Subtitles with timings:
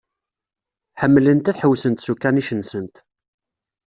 [1.01, 2.95] Ḥemmlent ad ḥewsent s ukanic-nsent.